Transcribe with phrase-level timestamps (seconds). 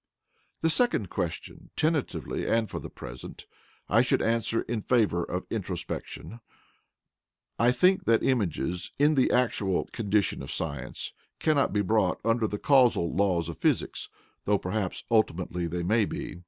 [0.61, 3.45] The second question, tentatively and for the present,
[3.87, 6.39] I should answer in favour of introspection;
[7.59, 12.57] I think that images, in the actual condition of science, cannot be brought under the
[12.57, 14.09] causal laws of physics,
[14.45, 16.39] though perhaps ultimately they may be.